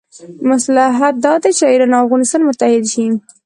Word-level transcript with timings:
مصلحت 0.51 1.13
دا 1.25 1.33
دی 1.43 1.51
چې 1.57 1.63
ایران 1.71 1.91
او 1.95 2.03
افغانستان 2.05 2.41
متحد 2.49 2.83
شي. 2.93 3.05